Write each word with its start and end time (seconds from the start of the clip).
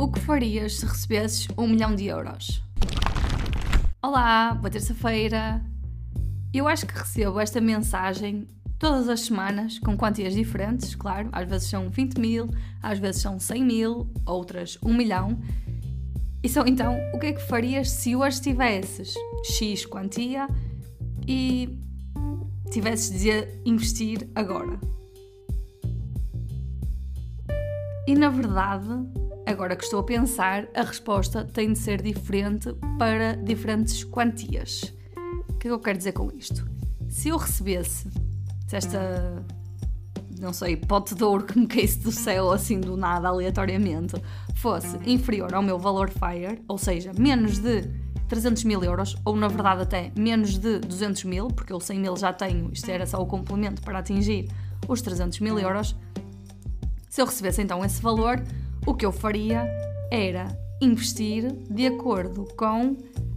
O 0.00 0.10
que 0.10 0.18
farias 0.18 0.78
se 0.78 0.86
recebesses 0.86 1.46
um 1.58 1.68
milhão 1.68 1.94
de 1.94 2.06
euros? 2.06 2.62
Olá, 4.02 4.54
boa 4.54 4.70
terça-feira. 4.70 5.62
Eu 6.54 6.66
acho 6.66 6.86
que 6.86 6.94
recebo 6.94 7.38
esta 7.38 7.60
mensagem 7.60 8.48
todas 8.78 9.10
as 9.10 9.20
semanas, 9.20 9.78
com 9.78 9.98
quantias 9.98 10.32
diferentes, 10.32 10.94
claro. 10.94 11.28
Às 11.30 11.46
vezes 11.46 11.68
são 11.68 11.90
20 11.90 12.18
mil, 12.18 12.48
às 12.82 12.98
vezes 12.98 13.20
são 13.20 13.38
100 13.38 13.62
mil, 13.62 14.10
outras 14.24 14.78
1 14.82 14.90
milhão. 14.94 15.38
E 16.42 16.48
são 16.48 16.66
então, 16.66 16.98
o 17.12 17.18
que 17.18 17.26
é 17.26 17.32
que 17.34 17.42
farias 17.42 17.90
se 17.90 18.16
hoje 18.16 18.40
tivesses 18.40 19.12
X 19.44 19.84
quantia 19.84 20.48
e 21.28 21.78
tivesses 22.70 23.20
de 23.20 23.46
investir 23.66 24.26
agora? 24.34 24.80
E 28.08 28.14
na 28.14 28.30
verdade, 28.30 29.19
agora 29.50 29.76
que 29.76 29.84
estou 29.84 30.00
a 30.00 30.04
pensar, 30.04 30.68
a 30.74 30.82
resposta 30.82 31.44
tem 31.44 31.72
de 31.72 31.78
ser 31.78 32.00
diferente 32.00 32.72
para 32.98 33.34
diferentes 33.34 34.04
quantias. 34.04 34.94
O 35.48 35.54
que 35.54 35.66
é 35.66 35.70
que 35.70 35.74
eu 35.74 35.78
quero 35.78 35.98
dizer 35.98 36.12
com 36.12 36.30
isto? 36.32 36.64
Se 37.08 37.28
eu 37.28 37.36
recebesse 37.36 38.08
se 38.70 38.76
esta, 38.76 39.44
não 40.38 40.52
sei, 40.52 40.76
pote 40.76 41.16
de 41.16 41.24
ouro 41.24 41.44
que 41.44 41.58
me 41.58 41.66
caísse 41.66 41.98
do 41.98 42.12
céu 42.12 42.52
assim 42.52 42.78
do 42.78 42.96
nada, 42.96 43.26
aleatoriamente, 43.26 44.14
fosse 44.54 44.96
inferior 45.04 45.52
ao 45.52 45.60
meu 45.60 45.76
valor 45.76 46.08
FIRE, 46.08 46.62
ou 46.68 46.78
seja, 46.78 47.12
menos 47.18 47.58
de 47.58 47.82
300 48.28 48.62
mil 48.62 48.84
euros, 48.84 49.16
ou 49.24 49.34
na 49.34 49.48
verdade 49.48 49.82
até 49.82 50.12
menos 50.16 50.56
de 50.56 50.78
200 50.78 51.24
mil, 51.24 51.48
porque 51.48 51.72
eu 51.72 51.80
100 51.80 51.98
mil 51.98 52.16
já 52.16 52.32
tenho, 52.32 52.70
isto 52.72 52.88
era 52.88 53.04
só 53.04 53.20
o 53.20 53.26
complemento 53.26 53.82
para 53.82 53.98
atingir 53.98 54.48
os 54.86 55.02
300 55.02 55.40
mil 55.40 55.58
euros. 55.58 55.96
Se 57.08 57.20
eu 57.20 57.26
recebesse 57.26 57.60
então 57.60 57.84
esse 57.84 58.00
valor, 58.00 58.40
o 58.86 58.94
que 58.94 59.04
eu 59.04 59.12
faria 59.12 59.66
era 60.10 60.46
investir 60.80 61.52
de 61.70 61.86
acordo 61.86 62.46
com 62.56 62.96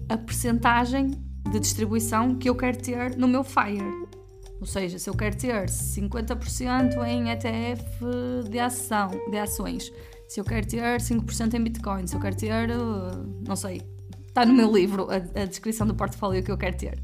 a 0.09 0.17
percentagem 0.17 1.11
de 1.51 1.59
distribuição 1.59 2.35
que 2.35 2.49
eu 2.49 2.55
quero 2.55 2.77
ter 2.77 3.17
no 3.17 3.27
meu 3.27 3.43
FIRE. 3.43 4.07
Ou 4.59 4.65
seja, 4.65 4.97
se 4.97 5.09
eu 5.09 5.13
quero 5.13 5.37
ter 5.37 5.65
50% 5.65 7.05
em 7.05 7.29
ETF 7.29 7.85
de 8.49 8.59
ação, 8.59 9.09
de 9.29 9.37
ações, 9.37 9.91
se 10.27 10.39
eu 10.39 10.45
quero 10.45 10.65
ter 10.65 10.99
5% 10.99 11.53
em 11.53 11.63
Bitcoin, 11.63 12.07
se 12.07 12.15
eu 12.15 12.19
quero 12.19 12.35
ter, 12.35 12.69
uh, 12.71 13.43
não 13.45 13.55
sei, 13.55 13.81
está 14.25 14.45
no 14.45 14.53
meu 14.53 14.71
livro 14.71 15.07
a, 15.11 15.41
a 15.41 15.45
descrição 15.45 15.85
do 15.85 15.93
portfólio 15.93 16.41
que 16.41 16.51
eu 16.51 16.57
quero 16.57 16.77
ter. 16.77 16.97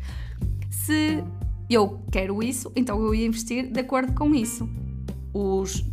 Se 0.71 1.23
eu 1.69 2.01
quero 2.11 2.41
isso, 2.41 2.71
então 2.75 2.99
eu 3.03 3.13
ia 3.13 3.25
investir 3.25 3.71
de 3.71 3.79
acordo 3.81 4.13
com 4.13 4.33
isso. 4.33 4.67
Os 5.33 5.85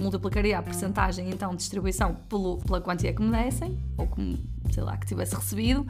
multiplicaria 0.00 0.58
a 0.58 0.62
porcentagem 0.62 1.30
então 1.30 1.50
de 1.50 1.56
distribuição 1.56 2.14
pelo, 2.28 2.58
pela 2.58 2.80
quantia 2.80 3.12
que 3.12 3.22
me 3.22 3.30
dessem, 3.30 3.78
ou 3.96 4.06
como, 4.06 4.38
sei 4.70 4.82
lá, 4.82 4.96
que 4.96 5.06
tivesse 5.06 5.34
recebido, 5.34 5.86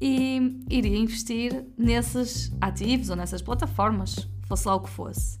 e 0.00 0.60
iria 0.70 0.96
investir 0.96 1.64
nesses 1.76 2.52
ativos 2.60 3.10
ou 3.10 3.16
nessas 3.16 3.42
plataformas 3.42 4.28
fosse 4.46 4.66
lá 4.66 4.74
o 4.74 4.80
que 4.80 4.90
fosse. 4.90 5.38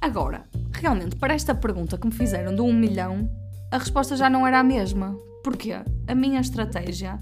Agora, 0.00 0.44
realmente, 0.72 1.16
para 1.16 1.34
esta 1.34 1.54
pergunta 1.54 1.98
que 1.98 2.06
me 2.06 2.12
fizeram 2.12 2.54
de 2.54 2.60
um 2.60 2.72
milhão, 2.72 3.30
a 3.70 3.78
resposta 3.78 4.16
já 4.16 4.28
não 4.28 4.46
era 4.46 4.60
a 4.60 4.64
mesma. 4.64 5.16
Porquê? 5.42 5.72
A 6.06 6.14
minha 6.14 6.40
estratégia. 6.40 7.18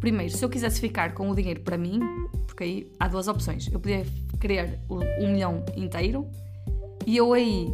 Primeiro, 0.00 0.36
se 0.36 0.44
eu 0.44 0.48
quisesse 0.48 0.80
ficar 0.80 1.14
com 1.14 1.30
o 1.30 1.34
dinheiro 1.34 1.60
para 1.60 1.76
mim, 1.76 2.00
porque 2.46 2.64
aí 2.64 2.92
há 2.98 3.08
duas 3.08 3.26
opções. 3.26 3.68
Eu 3.72 3.80
podia 3.80 4.06
querer 4.40 4.80
um 4.88 5.32
milhão 5.32 5.64
inteiro 5.76 6.28
e 7.06 7.16
eu 7.16 7.32
aí 7.32 7.68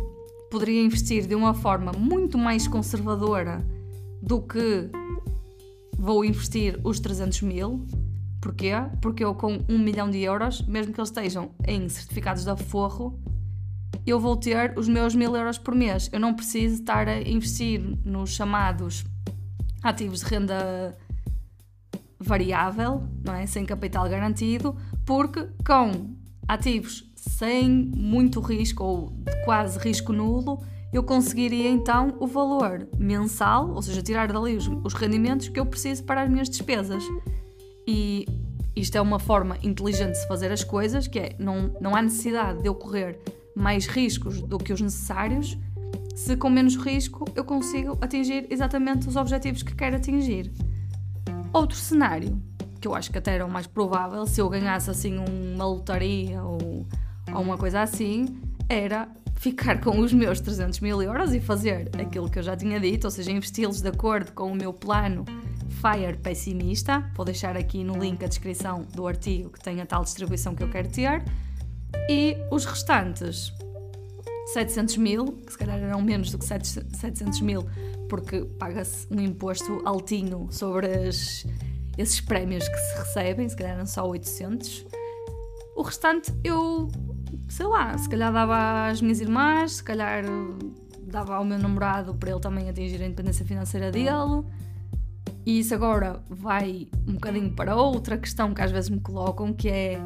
poderia 0.54 0.84
investir 0.84 1.26
de 1.26 1.34
uma 1.34 1.52
forma 1.52 1.90
muito 1.90 2.38
mais 2.38 2.68
conservadora 2.68 3.66
do 4.22 4.40
que 4.40 4.88
vou 5.98 6.24
investir 6.24 6.78
os 6.84 7.00
300 7.00 7.42
mil 7.42 7.84
Porquê? 8.40 8.70
Porque 9.00 9.24
eu 9.24 9.34
com 9.34 9.58
um 9.68 9.76
milhão 9.76 10.08
de 10.08 10.18
euros, 10.18 10.62
mesmo 10.62 10.92
que 10.92 11.00
eles 11.00 11.08
estejam 11.08 11.50
em 11.66 11.88
certificados 11.88 12.44
de 12.44 12.50
aforro, 12.50 13.18
eu 14.06 14.20
vou 14.20 14.36
ter 14.36 14.78
os 14.78 14.86
meus 14.86 15.12
mil 15.14 15.34
euros 15.34 15.58
por 15.58 15.74
mês. 15.74 16.08
Eu 16.12 16.20
não 16.20 16.34
preciso 16.34 16.74
estar 16.74 17.08
a 17.08 17.20
investir 17.22 17.80
nos 18.04 18.30
chamados 18.30 19.04
ativos 19.82 20.20
de 20.20 20.26
renda 20.26 20.96
variável, 22.20 23.02
não 23.24 23.34
é? 23.34 23.44
sem 23.44 23.66
capital 23.66 24.08
garantido, 24.08 24.76
porque 25.04 25.48
com 25.66 26.14
ativos 26.46 27.10
sem 27.28 27.68
muito 27.68 28.40
risco 28.40 28.84
ou 28.84 29.12
quase 29.44 29.78
risco 29.78 30.12
nulo, 30.12 30.60
eu 30.92 31.02
conseguiria 31.02 31.68
então 31.68 32.14
o 32.20 32.26
valor 32.26 32.86
mensal, 32.96 33.70
ou 33.70 33.82
seja, 33.82 34.00
tirar 34.00 34.32
dali 34.32 34.56
os, 34.56 34.68
os 34.84 34.94
rendimentos 34.94 35.48
que 35.48 35.58
eu 35.58 35.66
preciso 35.66 36.04
para 36.04 36.22
as 36.22 36.30
minhas 36.30 36.48
despesas. 36.48 37.02
E 37.86 38.26
isto 38.76 38.96
é 38.96 39.00
uma 39.00 39.18
forma 39.18 39.58
inteligente 39.62 40.12
de 40.12 40.18
se 40.18 40.28
fazer 40.28 40.52
as 40.52 40.62
coisas, 40.62 41.08
que 41.08 41.18
é 41.18 41.36
não, 41.38 41.74
não 41.80 41.96
há 41.96 42.02
necessidade 42.02 42.62
de 42.62 42.68
eu 42.68 42.74
correr 42.74 43.18
mais 43.56 43.86
riscos 43.86 44.40
do 44.42 44.58
que 44.58 44.72
os 44.72 44.80
necessários, 44.80 45.56
se 46.14 46.36
com 46.36 46.48
menos 46.48 46.76
risco 46.76 47.24
eu 47.34 47.44
consigo 47.44 47.98
atingir 48.00 48.46
exatamente 48.50 49.08
os 49.08 49.16
objetivos 49.16 49.62
que 49.62 49.74
quero 49.74 49.96
atingir. 49.96 50.52
Outro 51.52 51.76
cenário, 51.76 52.40
que 52.80 52.86
eu 52.86 52.94
acho 52.94 53.10
que 53.10 53.18
até 53.18 53.34
era 53.34 53.46
o 53.46 53.50
mais 53.50 53.66
provável, 53.66 54.26
se 54.26 54.40
eu 54.40 54.48
ganhasse 54.48 54.90
assim 54.90 55.18
uma 55.18 55.66
lotaria 55.66 56.42
ou, 56.42 56.86
ou 57.34 57.42
uma 57.42 57.58
coisa 57.58 57.82
assim, 57.82 58.40
era 58.68 59.08
ficar 59.34 59.80
com 59.80 59.98
os 59.98 60.12
meus 60.12 60.40
300 60.40 60.80
mil 60.80 61.02
euros 61.02 61.34
e 61.34 61.40
fazer 61.40 61.90
aquilo 61.98 62.30
que 62.30 62.38
eu 62.38 62.42
já 62.42 62.56
tinha 62.56 62.80
dito, 62.80 63.04
ou 63.04 63.10
seja, 63.10 63.30
investi-los 63.30 63.82
de 63.82 63.88
acordo 63.88 64.32
com 64.32 64.50
o 64.50 64.54
meu 64.54 64.72
plano 64.72 65.24
FIRE 65.68 66.16
pessimista. 66.16 67.10
Vou 67.14 67.26
deixar 67.26 67.56
aqui 67.56 67.84
no 67.84 67.98
link 67.98 68.24
a 68.24 68.28
descrição 68.28 68.86
do 68.94 69.06
artigo 69.06 69.50
que 69.50 69.60
tem 69.60 69.80
a 69.80 69.86
tal 69.86 70.02
distribuição 70.02 70.54
que 70.54 70.62
eu 70.62 70.70
quero 70.70 70.88
ter. 70.88 71.22
E 72.08 72.36
os 72.50 72.64
restantes 72.64 73.52
700 74.52 74.96
mil, 74.96 75.32
que 75.44 75.52
se 75.52 75.58
calhar 75.58 75.78
eram 75.78 76.00
menos 76.00 76.30
do 76.30 76.38
que 76.38 76.44
700 76.44 77.40
mil, 77.40 77.66
porque 78.08 78.44
paga-se 78.58 79.06
um 79.10 79.20
imposto 79.20 79.82
altinho 79.84 80.48
sobre 80.50 80.86
as, 80.86 81.46
esses 81.96 82.20
prémios 82.20 82.68
que 82.68 82.76
se 82.76 82.98
recebem, 82.98 83.48
se 83.48 83.56
calhar 83.56 83.74
eram 83.74 83.86
só 83.86 84.06
800. 84.06 84.86
O 85.76 85.82
restante 85.82 86.32
eu, 86.44 86.88
sei 87.54 87.66
lá, 87.66 87.96
se 87.96 88.08
calhar 88.08 88.32
dava 88.32 88.88
às 88.88 89.00
minhas 89.00 89.20
irmãs, 89.20 89.74
se 89.74 89.84
calhar 89.84 90.24
dava 91.06 91.36
ao 91.36 91.44
meu 91.44 91.56
namorado 91.56 92.12
para 92.12 92.32
ele 92.32 92.40
também 92.40 92.68
atingir 92.68 93.00
a 93.00 93.06
independência 93.06 93.46
financeira 93.46 93.92
dele. 93.92 94.44
E 95.46 95.60
isso 95.60 95.72
agora 95.72 96.20
vai 96.28 96.88
um 97.06 97.12
bocadinho 97.12 97.52
para 97.52 97.76
outra 97.76 98.18
questão 98.18 98.52
que 98.52 98.60
às 98.60 98.72
vezes 98.72 98.90
me 98.90 98.98
colocam, 98.98 99.52
que 99.52 99.68
é 99.68 100.00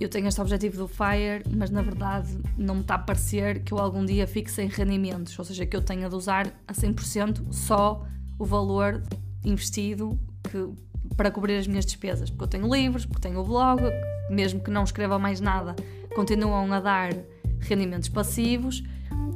eu 0.00 0.08
tenho 0.08 0.26
este 0.26 0.40
objetivo 0.40 0.78
do 0.78 0.88
FIRE, 0.88 1.44
mas 1.54 1.68
na 1.68 1.82
verdade 1.82 2.38
não 2.56 2.76
me 2.76 2.80
está 2.80 2.94
a 2.94 2.98
parecer 2.98 3.62
que 3.62 3.74
eu 3.74 3.78
algum 3.78 4.02
dia 4.02 4.26
fique 4.26 4.50
sem 4.50 4.66
rendimentos, 4.66 5.38
ou 5.38 5.44
seja, 5.44 5.66
que 5.66 5.76
eu 5.76 5.82
tenha 5.82 6.08
de 6.08 6.14
usar 6.14 6.50
a 6.66 6.72
100% 6.72 7.52
só 7.52 8.02
o 8.38 8.46
valor 8.46 9.02
investido 9.44 10.18
que, 10.44 10.70
para 11.18 11.30
cobrir 11.30 11.58
as 11.58 11.66
minhas 11.66 11.84
despesas, 11.84 12.30
porque 12.30 12.44
eu 12.44 12.48
tenho 12.48 12.74
livros, 12.74 13.04
porque 13.04 13.20
tenho 13.20 13.40
o 13.40 13.44
blog, 13.44 13.82
mesmo 14.30 14.60
que 14.60 14.70
não 14.70 14.84
escreva 14.84 15.18
mais 15.18 15.40
nada, 15.40 15.74
continuam 16.14 16.72
a 16.72 16.80
dar 16.80 17.12
rendimentos 17.60 18.08
passivos. 18.08 18.82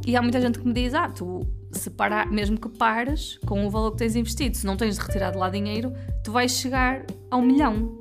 E 0.06 0.16
há 0.16 0.22
muita 0.22 0.40
gente 0.40 0.58
que 0.58 0.66
me 0.66 0.72
diz: 0.72 0.94
Ah, 0.94 1.08
tu 1.08 1.46
se 1.72 1.90
parar, 1.90 2.30
mesmo 2.30 2.58
que 2.58 2.68
pares 2.68 3.38
com 3.46 3.66
o 3.66 3.70
valor 3.70 3.92
que 3.92 3.98
tens 3.98 4.16
investido, 4.16 4.56
se 4.56 4.66
não 4.66 4.76
tens 4.76 4.96
de 4.96 5.02
retirar 5.02 5.30
de 5.30 5.38
lá 5.38 5.50
dinheiro, 5.50 5.92
tu 6.24 6.32
vais 6.32 6.52
chegar 6.52 7.04
a 7.30 7.36
um 7.36 7.42
milhão. 7.42 7.96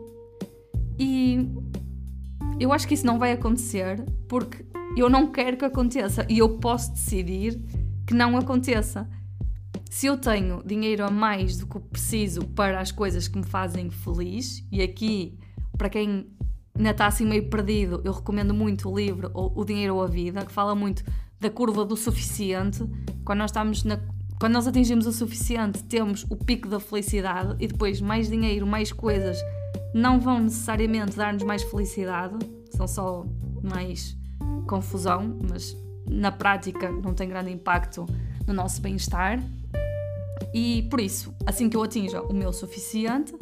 E 0.97 1.50
eu 2.59 2.72
acho 2.72 2.88
que 2.88 2.94
isso 2.94 3.06
não 3.06 3.19
vai 3.19 3.34
acontecer 3.34 4.03
porque 4.28 4.66
eu 4.95 5.09
não 5.09 5.31
quero 5.31 5.57
que 5.57 5.66
aconteça 5.66 6.25
e 6.29 6.38
eu 6.38 6.57
posso 6.57 6.94
decidir 6.94 7.59
que 8.07 8.13
não 8.13 8.38
aconteça. 8.38 9.10
Se 9.89 10.07
eu 10.07 10.18
tenho 10.18 10.63
dinheiro 10.65 11.06
a 11.06 11.12
mais 11.12 11.57
do 11.57 11.68
que 11.68 11.80
preciso 11.80 12.45
para 12.48 12.80
as 12.80 12.92
coisas 12.92 13.27
que 13.27 13.38
me 13.38 13.45
fazem 13.45 13.89
feliz, 13.89 14.65
e 14.71 14.81
aqui, 14.81 15.38
para 15.77 15.89
quem 15.89 16.27
ainda 16.77 16.92
está 16.92 17.07
assim 17.07 17.25
meio 17.25 17.50
perdido, 17.50 18.01
eu 18.04 18.12
recomendo 18.12 18.54
muito 18.54 18.89
o 18.89 18.95
livro 18.95 19.31
O 19.33 19.63
Dinheiro 19.63 19.95
ou 19.95 20.04
a 20.04 20.07
Vida, 20.07 20.45
que 20.45 20.51
fala 20.51 20.75
muito 20.75 21.04
da 21.39 21.50
curva 21.50 21.86
do 21.86 21.95
suficiente. 21.95 22.83
Quando 23.24 23.39
nós 23.39 23.51
estamos 23.51 23.83
na 23.83 24.00
quando 24.39 24.51
nós 24.51 24.68
atingimos 24.68 25.07
o 25.07 25.13
suficiente, 25.13 25.81
temos 25.83 26.25
o 26.30 26.36
pico 26.36 26.68
da 26.68 26.77
felicidade 26.80 27.56
e 27.57 27.68
depois 27.68 28.01
mais 28.01 28.30
dinheiro, 28.30 28.68
mais 28.68 28.92
coisas 28.92 29.39
não 29.94 30.19
vão 30.19 30.42
necessariamente 30.42 31.16
dar-nos 31.16 31.44
mais 31.44 31.63
felicidade, 31.63 32.36
são 32.69 32.86
só 32.86 33.25
mais 33.63 34.18
confusão, 34.68 35.39
mas 35.50 35.75
na 36.10 36.33
prática 36.33 36.92
não 36.92 37.13
tem 37.13 37.30
grande 37.30 37.51
impacto 37.51 38.06
no 38.45 38.54
nosso 38.54 38.81
bem-estar. 38.81 39.42
E 40.54 40.83
por 40.89 41.00
isso, 41.00 41.33
assim 41.45 41.69
que 41.69 41.77
eu 41.77 41.83
atinja 41.83 42.22
o 42.22 42.33
meu 42.33 42.51
suficiente, 42.51 43.33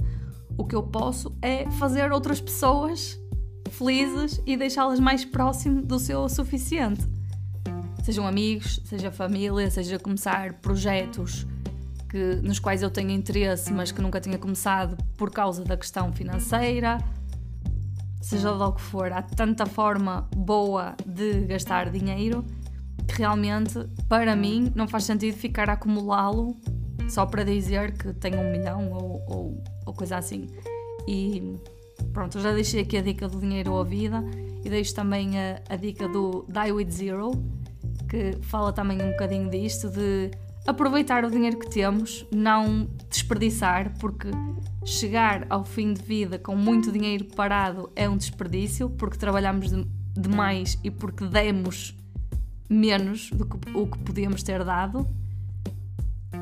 o 0.55 0.63
que 0.63 0.75
eu 0.75 0.83
posso 0.83 1.35
é 1.41 1.69
fazer 1.71 2.11
outras 2.11 2.39
pessoas 2.39 3.19
felizes 3.73 4.41
e 4.45 4.55
deixá-las 4.55 4.99
mais 4.99 5.25
próximo 5.25 5.81
do 5.81 5.99
seu 5.99 6.27
suficiente 6.29 7.07
sejam 8.03 8.27
amigos, 8.27 8.81
seja 8.83 9.09
família, 9.11 9.71
seja 9.71 9.97
começar 9.97 10.53
projetos 10.55 11.47
que, 12.09 12.35
nos 12.43 12.59
quais 12.59 12.83
eu 12.83 12.91
tenho 12.91 13.09
interesse, 13.11 13.71
mas 13.71 13.91
que 13.93 14.01
nunca 14.01 14.19
tinha 14.19 14.37
começado 14.37 14.97
por 15.17 15.31
causa 15.31 15.63
da 15.63 15.77
questão 15.77 16.11
financeira. 16.11 16.97
Seja 18.21 18.51
lá 18.51 18.67
o 18.67 18.73
que 18.73 18.81
for, 18.81 19.11
há 19.11 19.21
tanta 19.21 19.65
forma 19.65 20.27
boa 20.35 20.95
de 21.05 21.45
gastar 21.45 21.89
dinheiro 21.89 22.45
que 23.07 23.19
realmente, 23.19 23.73
para 24.07 24.35
mim, 24.35 24.71
não 24.75 24.87
faz 24.87 25.05
sentido 25.05 25.35
ficar 25.35 25.69
a 25.69 25.73
acumulá-lo 25.73 26.57
só 27.09 27.25
para 27.25 27.43
dizer 27.43 27.97
que 27.97 28.13
tenho 28.13 28.39
um 28.39 28.51
milhão 28.51 28.91
ou, 28.91 29.23
ou, 29.27 29.63
ou 29.85 29.93
coisa 29.93 30.17
assim. 30.17 30.47
E 31.07 31.57
pronto, 32.13 32.39
já 32.39 32.53
deixei 32.53 32.81
aqui 32.81 32.97
a 32.97 33.01
dica 33.01 33.27
do 33.27 33.39
dinheiro 33.39 33.75
à 33.75 33.83
vida 33.83 34.23
e 34.63 34.69
deixo 34.69 34.93
também 34.93 35.37
a, 35.37 35.59
a 35.67 35.75
dica 35.75 36.07
do 36.07 36.45
Die 36.47 36.71
With 36.71 36.91
Zero, 36.91 37.31
que 38.07 38.37
fala 38.43 38.71
também 38.71 39.01
um 39.01 39.11
bocadinho 39.11 39.49
disto, 39.49 39.89
de 39.89 40.31
aproveitar 40.65 41.25
o 41.25 41.31
dinheiro 41.31 41.57
que 41.59 41.69
temos, 41.69 42.25
não 42.31 42.87
desperdiçar, 43.09 43.97
porque 43.99 44.29
chegar 44.85 45.45
ao 45.49 45.65
fim 45.65 45.93
de 45.93 46.01
vida 46.01 46.37
com 46.37 46.55
muito 46.55 46.91
dinheiro 46.91 47.25
parado 47.35 47.91
é 47.95 48.07
um 48.07 48.15
desperdício, 48.15 48.89
porque 48.89 49.17
trabalhamos 49.17 49.71
demais 50.13 50.79
e 50.83 50.91
porque 50.91 51.25
demos 51.25 51.97
menos 52.69 53.29
do 53.31 53.45
que 53.45 53.57
o 53.73 53.87
que 53.87 53.97
podíamos 53.99 54.43
ter 54.43 54.63
dado. 54.63 55.07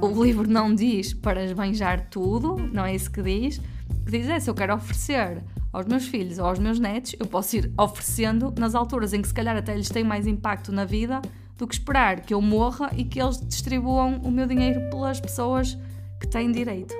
O 0.01 0.23
livro 0.23 0.47
não 0.47 0.73
diz 0.73 1.13
para 1.13 1.43
esbanjar 1.43 2.07
tudo, 2.09 2.57
não 2.57 2.85
é 2.85 2.95
isso 2.95 3.09
que 3.09 3.21
diz. 3.21 3.57
O 3.89 4.05
que 4.05 4.11
diz 4.11 4.29
é 4.29 4.39
se 4.39 4.49
eu 4.49 4.53
quero 4.53 4.75
oferecer 4.75 5.43
aos 5.71 5.85
meus 5.85 6.05
filhos 6.05 6.37
ou 6.37 6.45
aos 6.45 6.59
meus 6.59 6.79
netos, 6.79 7.15
eu 7.19 7.25
posso 7.25 7.55
ir 7.55 7.71
oferecendo 7.77 8.53
nas 8.57 8.75
alturas 8.75 9.13
em 9.13 9.21
que 9.21 9.27
se 9.27 9.33
calhar 9.33 9.55
até 9.55 9.75
lhes 9.75 9.89
tem 9.89 10.03
mais 10.03 10.27
impacto 10.27 10.71
na 10.71 10.85
vida 10.85 11.21
do 11.57 11.67
que 11.67 11.75
esperar 11.75 12.21
que 12.21 12.33
eu 12.33 12.41
morra 12.41 12.91
e 12.95 13.03
que 13.03 13.21
eles 13.21 13.39
distribuam 13.39 14.17
o 14.23 14.31
meu 14.31 14.47
dinheiro 14.47 14.89
pelas 14.89 15.19
pessoas 15.19 15.77
que 16.19 16.27
têm 16.27 16.51
direito. 16.51 16.93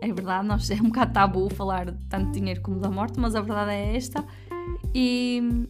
É 0.00 0.12
verdade, 0.12 0.46
nós, 0.46 0.70
é 0.70 0.74
um 0.74 0.84
bocado 0.84 1.12
tabu 1.12 1.48
falar 1.50 1.86
de 1.90 2.04
tanto 2.04 2.30
dinheiro 2.30 2.60
como 2.60 2.78
da 2.78 2.90
morte, 2.90 3.18
mas 3.18 3.34
a 3.34 3.40
verdade 3.40 3.72
é 3.72 3.96
esta. 3.96 4.24
E 4.94 5.66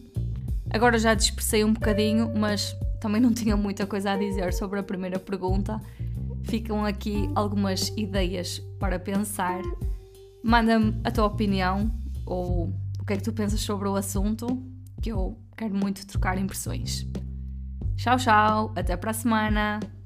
agora 0.69 0.99
já 0.99 1.13
dispersei 1.13 1.63
um 1.63 1.73
bocadinho, 1.73 2.31
mas 2.35 2.75
também 2.99 3.21
não 3.21 3.33
tinha 3.33 3.57
muita 3.57 3.87
coisa 3.87 4.11
a 4.11 4.17
dizer 4.17 4.53
sobre 4.53 4.79
a 4.79 4.83
primeira 4.83 5.17
pergunta. 5.17 5.81
Ficam 6.43 6.85
aqui 6.85 7.29
algumas 7.33 7.89
ideias 7.97 8.59
para 8.79 8.99
pensar. 8.99 9.61
Manda-me 10.43 10.99
a 11.03 11.11
tua 11.11 11.25
opinião 11.25 11.91
ou 12.29 12.73
o 12.99 13.05
que 13.05 13.13
é 13.13 13.17
que 13.17 13.23
tu 13.23 13.33
pensas 13.33 13.59
sobre 13.59 13.87
o 13.89 13.95
assunto, 13.95 14.47
que 15.01 15.11
eu 15.11 15.37
quero 15.57 15.75
muito 15.75 16.05
trocar 16.05 16.37
impressões. 16.37 17.07
Tchau, 17.95 18.17
tchau, 18.17 18.73
até 18.75 18.95
para 18.95 19.11
a 19.11 19.13
semana! 19.13 19.98